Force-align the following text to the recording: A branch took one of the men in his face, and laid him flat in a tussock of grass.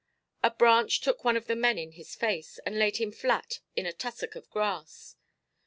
A 0.41 0.49
branch 0.49 1.01
took 1.01 1.23
one 1.23 1.37
of 1.37 1.45
the 1.45 1.55
men 1.55 1.77
in 1.77 1.91
his 1.91 2.15
face, 2.15 2.57
and 2.65 2.79
laid 2.79 2.97
him 2.97 3.11
flat 3.11 3.59
in 3.75 3.85
a 3.85 3.93
tussock 3.93 4.35
of 4.35 4.49
grass. 4.49 5.15